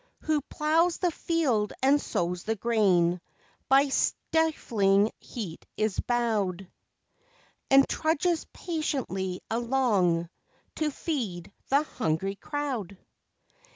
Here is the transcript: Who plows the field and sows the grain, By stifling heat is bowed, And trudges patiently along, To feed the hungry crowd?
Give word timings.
Who 0.21 0.41
plows 0.41 0.97
the 0.97 1.11
field 1.11 1.73
and 1.83 2.01
sows 2.01 2.41
the 2.43 2.55
grain, 2.55 3.21
By 3.69 3.89
stifling 3.89 5.11
heat 5.19 5.63
is 5.77 5.99
bowed, 5.99 6.67
And 7.69 7.87
trudges 7.87 8.47
patiently 8.51 9.41
along, 9.51 10.27
To 10.77 10.89
feed 10.89 11.53
the 11.69 11.83
hungry 11.83 12.35
crowd? 12.35 12.97